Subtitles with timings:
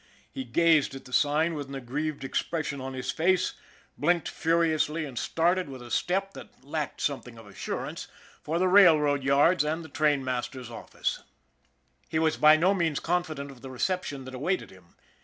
[0.31, 3.53] He gazed at the sign with an aggrieved expression on his face,
[3.99, 8.07] blinked furiously, and started, with a step that lacked some thing of assurance,
[8.41, 11.17] for the railroad yards and the train master's office.
[11.19, 13.69] ioo ON THE IRON AT BIG CLOUD He was by no means confident of the
[13.69, 14.95] reception that awaited him.